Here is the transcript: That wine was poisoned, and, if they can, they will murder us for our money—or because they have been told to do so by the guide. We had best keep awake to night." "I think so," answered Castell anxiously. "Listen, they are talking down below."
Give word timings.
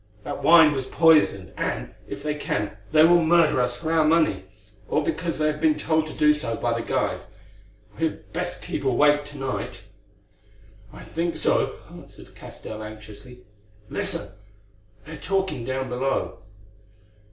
That 0.23 0.41
wine 0.41 0.71
was 0.73 0.87
poisoned, 0.87 1.53
and, 1.55 1.93
if 2.07 2.23
they 2.23 2.33
can, 2.33 2.75
they 2.91 3.05
will 3.05 3.23
murder 3.23 3.61
us 3.61 3.77
for 3.77 3.93
our 3.93 4.03
money—or 4.03 5.03
because 5.03 5.37
they 5.37 5.45
have 5.45 5.61
been 5.61 5.77
told 5.77 6.07
to 6.07 6.13
do 6.13 6.33
so 6.33 6.57
by 6.57 6.73
the 6.73 6.81
guide. 6.83 7.19
We 7.99 8.05
had 8.07 8.33
best 8.33 8.63
keep 8.63 8.83
awake 8.83 9.25
to 9.25 9.37
night." 9.37 9.83
"I 10.91 11.03
think 11.03 11.37
so," 11.37 11.75
answered 11.87 12.33
Castell 12.33 12.81
anxiously. 12.81 13.41
"Listen, 13.91 14.29
they 15.05 15.11
are 15.11 15.17
talking 15.17 15.65
down 15.65 15.89
below." 15.89 16.39